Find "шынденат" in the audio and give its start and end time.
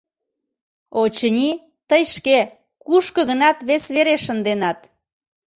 4.25-4.79